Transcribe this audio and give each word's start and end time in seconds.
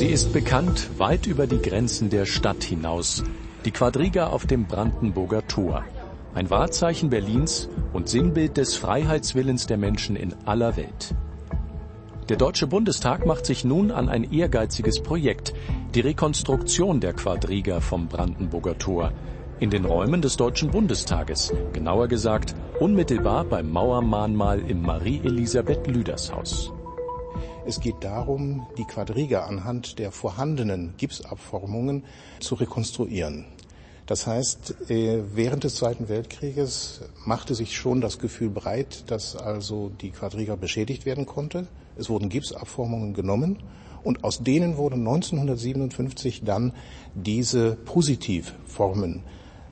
Sie 0.00 0.08
ist 0.08 0.32
bekannt 0.32 0.98
weit 0.98 1.26
über 1.26 1.46
die 1.46 1.60
Grenzen 1.60 2.08
der 2.08 2.24
Stadt 2.24 2.64
hinaus. 2.64 3.22
Die 3.66 3.70
Quadriga 3.70 4.28
auf 4.28 4.46
dem 4.46 4.66
Brandenburger 4.66 5.46
Tor. 5.46 5.84
Ein 6.32 6.48
Wahrzeichen 6.48 7.10
Berlins 7.10 7.68
und 7.92 8.08
Sinnbild 8.08 8.56
des 8.56 8.76
Freiheitswillens 8.76 9.66
der 9.66 9.76
Menschen 9.76 10.16
in 10.16 10.34
aller 10.46 10.78
Welt. 10.78 11.14
Der 12.30 12.38
Deutsche 12.38 12.66
Bundestag 12.66 13.26
macht 13.26 13.44
sich 13.44 13.62
nun 13.62 13.90
an 13.90 14.08
ein 14.08 14.32
ehrgeiziges 14.32 15.02
Projekt, 15.02 15.52
die 15.94 16.00
Rekonstruktion 16.00 17.00
der 17.00 17.12
Quadriga 17.12 17.80
vom 17.80 18.08
Brandenburger 18.08 18.78
Tor. 18.78 19.12
In 19.58 19.68
den 19.68 19.84
Räumen 19.84 20.22
des 20.22 20.38
Deutschen 20.38 20.70
Bundestages, 20.70 21.52
genauer 21.74 22.08
gesagt 22.08 22.54
unmittelbar 22.78 23.44
beim 23.44 23.70
Mauermahnmal 23.70 24.60
im 24.60 24.80
Marie-Elisabeth-Lüders-Haus. 24.80 26.72
Es 27.70 27.78
geht 27.78 28.02
darum, 28.02 28.66
die 28.78 28.84
Quadriga 28.84 29.44
anhand 29.44 30.00
der 30.00 30.10
vorhandenen 30.10 30.94
Gipsabformungen 30.96 32.02
zu 32.40 32.56
rekonstruieren. 32.56 33.44
Das 34.06 34.26
heißt, 34.26 34.90
äh, 34.90 35.22
während 35.36 35.62
des 35.62 35.76
Zweiten 35.76 36.08
Weltkrieges 36.08 37.02
machte 37.24 37.54
sich 37.54 37.76
schon 37.76 38.00
das 38.00 38.18
Gefühl 38.18 38.50
breit, 38.50 39.04
dass 39.06 39.36
also 39.36 39.88
die 40.00 40.10
Quadriga 40.10 40.56
beschädigt 40.56 41.06
werden 41.06 41.26
konnte. 41.26 41.68
Es 41.96 42.10
wurden 42.10 42.28
Gipsabformungen 42.28 43.14
genommen 43.14 43.62
und 44.02 44.24
aus 44.24 44.42
denen 44.42 44.76
wurden 44.76 45.06
1957 45.06 46.42
dann 46.42 46.72
diese 47.14 47.76
Positivformen, 47.76 49.22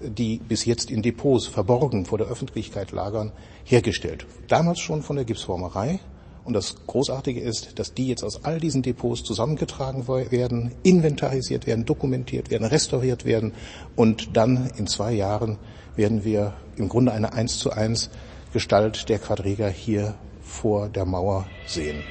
die 0.00 0.38
bis 0.38 0.64
jetzt 0.64 0.90
in 0.90 1.00
Depots 1.00 1.46
verborgen 1.46 2.06
vor 2.06 2.18
der 2.18 2.26
Öffentlichkeit 2.26 2.90
lagern, 2.90 3.30
hergestellt. 3.62 4.26
Damals 4.48 4.80
schon 4.80 5.02
von 5.02 5.14
der 5.14 5.24
Gipsformerei 5.24 6.00
und 6.44 6.52
das 6.52 6.76
Großartige 6.86 7.40
ist, 7.40 7.78
dass 7.78 7.94
die 7.94 8.08
jetzt 8.08 8.22
aus 8.22 8.44
all 8.44 8.60
diesen 8.60 8.82
Depots 8.82 9.22
zusammengetragen 9.22 10.06
werden, 10.06 10.72
inventarisiert 10.82 11.66
werden, 11.66 11.84
dokumentiert 11.84 12.50
werden, 12.50 12.66
restauriert 12.66 13.24
werden 13.24 13.52
und 13.96 14.36
dann 14.36 14.70
in 14.76 14.86
zwei 14.86 15.12
Jahren 15.12 15.58
werden 15.96 16.24
wir 16.24 16.54
im 16.76 16.88
Grunde 16.88 17.12
eine 17.12 17.32
eins 17.32 17.58
zu 17.58 17.70
eins 17.70 18.10
Gestalt 18.52 19.08
der 19.08 19.18
Quadriga 19.18 19.68
hier 19.68 20.14
vor 20.42 20.88
der 20.88 21.04
Mauer 21.04 21.46
sehen. 21.66 22.02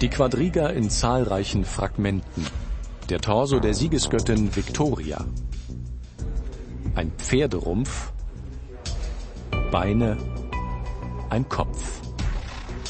Die 0.00 0.08
Quadriga 0.08 0.68
in 0.68 0.90
zahlreichen 0.90 1.64
Fragmenten. 1.64 2.46
Der 3.08 3.20
Torso 3.20 3.60
der 3.60 3.74
Siegesgöttin 3.74 4.54
Victoria. 4.54 5.24
Ein 6.94 7.12
Pferderumpf. 7.12 8.12
Beine. 9.70 10.18
Ein 11.30 11.48
Kopf. 11.48 12.01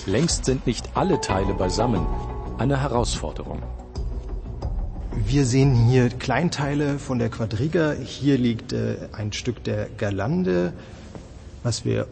Längst 0.06 0.46
sind 0.46 0.66
nicht 0.66 0.96
alle 0.96 1.20
Teile 1.20 1.54
beisammen. 1.54 2.04
Eine 2.58 2.80
Herausforderung. 2.80 3.62
Wir 5.24 5.44
sehen 5.44 5.74
hier 5.74 6.08
Kleinteile 6.08 6.98
von 6.98 7.20
der 7.20 7.28
Quadriga. 7.28 7.92
Hier 7.92 8.36
liegt 8.36 8.72
äh, 8.72 8.96
ein 9.12 9.32
Stück 9.32 9.62
der 9.62 9.88
Galande, 9.98 10.72
was 11.62 11.84
wir 11.84 12.08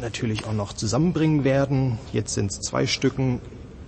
natürlich 0.00 0.46
auch 0.46 0.52
noch 0.52 0.72
zusammenbringen 0.72 1.44
werden. 1.44 1.98
Jetzt 2.12 2.34
sind 2.34 2.50
es 2.50 2.60
zwei 2.60 2.86
Stücken. 2.86 3.40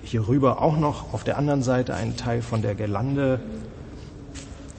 Hier 0.04 0.28
rüber 0.28 0.62
auch 0.62 0.76
noch 0.76 1.12
auf 1.12 1.24
der 1.24 1.36
anderen 1.36 1.62
Seite 1.62 1.94
ein 1.94 2.16
Teil 2.16 2.42
von 2.42 2.62
der 2.62 2.76
Girlande, 2.76 3.40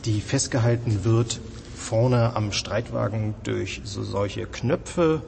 die 0.05 0.21
festgehalten 0.21 1.03
wird 1.03 1.41
vorne 1.75 2.37
am 2.37 2.53
Streitwagen 2.53 3.33
durch 3.43 3.81
so 3.83 4.01
solche 4.03 4.45
Knöpfe 4.45 5.21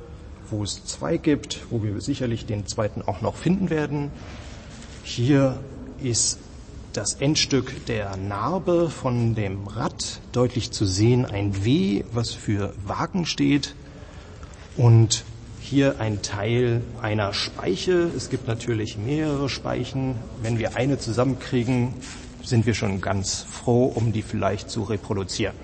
wo 0.54 0.64
es 0.64 0.86
zwei 0.86 1.18
gibt, 1.18 1.62
wo 1.70 1.84
wir 1.84 2.00
sicherlich 2.00 2.46
den 2.46 2.68
zweiten 2.68 3.02
auch 3.02 3.22
noch 3.22 3.36
finden 3.36 3.70
werden. 3.70 4.12
Hier 5.04 5.60
ist 6.02 6.40
das 6.94 7.16
Endstück 7.16 7.86
der 7.88 8.16
Narbe 8.18 8.90
von 8.90 9.34
dem 9.34 9.68
Rad 9.68 10.22
deutlich 10.32 10.72
zu 10.72 10.86
sehen, 10.86 11.26
ein 11.26 11.66
W, 11.66 12.04
was 12.14 12.32
für 12.32 12.74
Wagen 12.86 13.26
steht. 13.26 13.76
Und 14.78 15.24
hier 15.60 16.00
ein 16.00 16.22
Teil 16.22 16.82
einer 17.02 17.34
Speiche. 17.34 18.10
Es 18.16 18.30
gibt 18.30 18.48
natürlich 18.48 18.98
mehrere 18.98 19.50
Speichen. 19.50 20.16
Wenn 20.42 20.60
wir 20.60 20.76
eine 20.76 21.00
zusammenkriegen, 21.00 21.94
sind 22.44 22.66
wir 22.66 22.74
schon 22.74 23.02
ganz 23.02 23.46
froh, 23.50 23.86
um 23.86 24.12
die 24.12 24.22
vielleicht 24.22 24.70
zu 24.70 24.84
reproduzieren. 24.84 25.56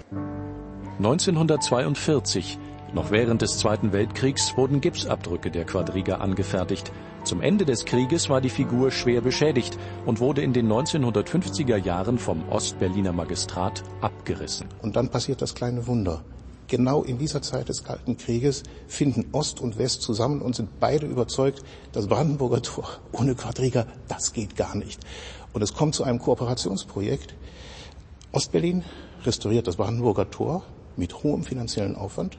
1942 0.98 2.58
noch 2.94 3.12
während 3.12 3.42
des 3.42 3.58
Zweiten 3.58 3.94
Weltkriegs 3.94 4.58
wurden 4.58 4.82
Gipsabdrücke 4.82 5.52
der 5.52 5.66
Quadriga 5.66 6.16
angefertigt. 6.16 6.92
Zum 7.24 7.42
Ende 7.42 7.66
des 7.66 7.86
Krieges 7.86 8.30
war 8.30 8.42
die 8.42 8.50
Figur 8.50 8.92
schwer 8.92 9.22
beschädigt 9.22 9.78
und 10.06 10.20
wurde 10.20 10.42
in 10.42 10.54
den 10.54 10.68
1950er 10.68 11.78
Jahren 11.78 12.18
vom 12.18 12.48
Ostberliner 12.50 13.14
Magistrat 13.14 13.84
abgerissen. 14.02 14.68
Und 14.82 14.96
dann 14.96 15.10
passiert 15.10 15.42
das 15.42 15.54
kleine 15.54 15.86
Wunder. 15.88 16.24
Genau 16.68 17.04
in 17.04 17.18
dieser 17.18 17.42
Zeit 17.42 17.70
des 17.70 17.84
Kalten 17.84 18.18
Krieges 18.18 18.64
finden 18.88 19.26
Ost 19.34 19.60
und 19.60 19.78
West 19.78 20.02
zusammen 20.02 20.42
und 20.42 20.56
sind 20.56 20.80
beide 20.80 21.06
überzeugt, 21.06 21.64
das 21.92 22.08
Brandenburger 22.08 22.62
Tor 22.62 22.88
ohne 23.12 23.36
Quadriga, 23.36 23.88
das 24.08 24.34
geht 24.34 24.56
gar 24.56 24.76
nicht. 24.76 25.00
Und 25.54 25.62
es 25.62 25.74
kommt 25.74 25.96
zu 25.96 26.04
einem 26.04 26.20
Kooperationsprojekt. 26.20 27.36
Ostberlin 28.32 28.84
restauriert 29.26 29.68
das 29.68 29.78
Brandenburger 29.78 30.30
Tor 30.30 30.64
mit 30.96 31.24
hohem 31.24 31.44
finanziellen 31.44 31.96
Aufwand 31.96 32.38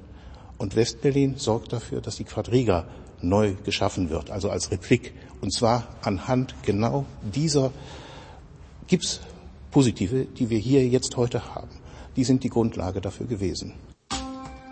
und 0.60 0.76
Westberlin 0.76 1.36
sorgt 1.38 1.72
dafür, 1.72 2.02
dass 2.02 2.16
die 2.16 2.24
Quadriga 2.24 2.84
neu 3.22 3.54
geschaffen 3.64 4.10
wird, 4.10 4.30
also 4.30 4.50
als 4.50 4.70
Replik. 4.70 5.14
Und 5.40 5.54
zwar 5.54 5.88
anhand 6.02 6.54
genau 6.64 7.06
dieser 7.22 7.72
Gipspositive, 8.86 10.26
die 10.26 10.50
wir 10.50 10.58
hier 10.58 10.86
jetzt 10.86 11.16
heute 11.16 11.54
haben. 11.54 11.70
Die 12.14 12.24
sind 12.24 12.44
die 12.44 12.50
Grundlage 12.50 13.00
dafür 13.00 13.26
gewesen. 13.26 13.72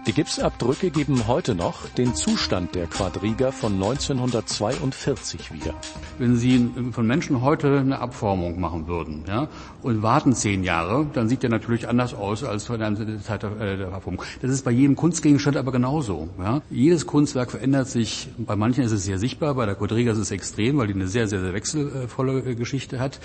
Die 0.08 0.14
Gipsabdrücke 0.14 0.88
geben 0.88 1.26
heute 1.28 1.54
noch 1.54 1.86
den 1.90 2.14
Zustand 2.14 2.74
der 2.74 2.86
Quadriga 2.86 3.52
von 3.52 3.74
1942 3.74 5.52
wieder. 5.52 5.74
Wenn 6.18 6.34
Sie 6.34 6.70
von 6.92 7.06
Menschen 7.06 7.42
heute 7.42 7.80
eine 7.80 7.98
Abformung 7.98 8.58
machen 8.58 8.86
würden 8.86 9.24
ja, 9.28 9.48
und 9.82 10.02
warten 10.02 10.32
zehn 10.32 10.64
Jahre, 10.64 11.06
dann 11.12 11.28
sieht 11.28 11.42
der 11.42 11.50
natürlich 11.50 11.86
anders 11.86 12.14
aus 12.14 12.42
als 12.42 12.64
von 12.64 12.80
der 12.80 13.20
Zeit 13.20 13.42
der 13.42 13.92
Abformung. 13.92 14.22
Das 14.40 14.50
ist 14.50 14.64
bei 14.64 14.70
jedem 14.70 14.96
Kunstgegenstand 14.96 15.58
aber 15.58 15.72
genauso. 15.72 16.30
Ja. 16.38 16.62
Jedes 16.70 17.06
Kunstwerk 17.06 17.50
verändert 17.50 17.88
sich. 17.88 18.30
Bei 18.38 18.56
manchen 18.56 18.84
ist 18.84 18.92
es 18.92 19.04
sehr 19.04 19.18
sichtbar, 19.18 19.56
bei 19.56 19.66
der 19.66 19.74
Quadriga 19.74 20.12
ist 20.12 20.18
es 20.18 20.30
extrem, 20.30 20.78
weil 20.78 20.86
die 20.86 20.94
eine 20.94 21.08
sehr, 21.08 21.28
sehr, 21.28 21.40
sehr 21.40 21.52
wechselvolle 21.52 22.54
Geschichte 22.54 22.98
hat 22.98 23.20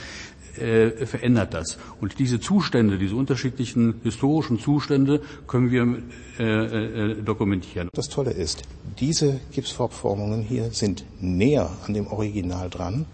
äh, 0.58 1.06
verändert 1.06 1.54
das. 1.54 1.78
Und 2.00 2.20
diese 2.20 2.40
Zustände, 2.40 2.98
diese 2.98 3.16
unterschiedlichen 3.16 3.96
historischen 4.04 4.60
Zustände 4.60 5.22
können 5.48 5.72
wir 5.72 5.98
äh, 6.40 6.73
äh, 6.74 7.22
dokumentieren. 7.22 7.90
Das 7.94 8.10
Tolle 8.10 8.32
ist, 8.32 8.64
diese 9.00 9.40
Gipsformformungen 9.52 10.42
hier 10.42 10.72
sind 10.72 11.06
näher 11.22 11.70
an 11.86 11.94
dem 11.94 12.08
Original 12.08 12.70
dran 12.70 13.06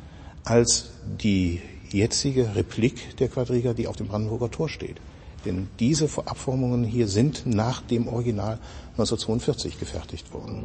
als 0.45 0.91
die 1.21 1.61
jetzige 1.91 2.55
Replik 2.55 3.17
der 3.17 3.27
Quadriga, 3.27 3.73
die 3.73 3.87
auf 3.87 3.97
dem 3.97 4.07
Brandenburger 4.07 4.49
Tor 4.49 4.69
steht. 4.69 4.97
Denn 5.45 5.67
diese 5.79 6.05
Abformungen 6.25 6.83
hier 6.83 7.07
sind 7.07 7.43
nach 7.45 7.81
dem 7.81 8.07
Original 8.07 8.59
1942 8.93 9.79
gefertigt 9.79 10.33
worden. 10.33 10.63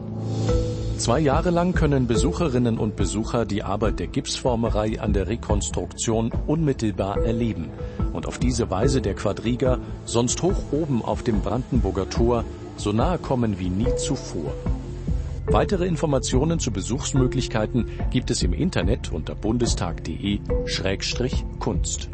Zwei 0.99 1.21
Jahre 1.21 1.50
lang 1.50 1.75
können 1.75 2.06
Besucherinnen 2.06 2.78
und 2.78 2.97
Besucher 2.97 3.44
die 3.44 3.62
Arbeit 3.62 4.00
der 4.00 4.09
Gipsformerei 4.09 5.00
an 5.00 5.12
der 5.12 5.28
Rekonstruktion 5.28 6.32
unmittelbar 6.47 7.19
erleben 7.25 7.71
und 8.12 8.26
auf 8.26 8.38
diese 8.38 8.71
Weise 8.71 9.00
der 9.00 9.15
Quadriga, 9.15 9.78
sonst 10.05 10.43
hoch 10.43 10.72
oben 10.72 11.03
auf 11.03 11.22
dem 11.22 11.41
Brandenburger 11.41 12.09
Tor, 12.09 12.44
so 12.77 12.93
nahe 12.93 13.19
kommen 13.19 13.59
wie 13.59 13.71
nie 13.71 13.97
zuvor. 13.97 14.53
Weitere 15.47 15.87
Informationen 15.87 16.59
zu 16.59 16.71
Besuchsmöglichkeiten 16.71 17.87
gibt 18.11 18.31
es 18.31 18.43
im 18.43 18.53
Internet 18.53 19.11
unter 19.12 19.35
bundestag.de-kunst. 19.35 22.11